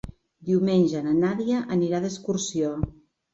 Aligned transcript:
Diumenge 0.47 1.01
na 1.07 1.13
Nàdia 1.17 1.59
anirà 1.77 2.01
d'excursió. 2.07 2.73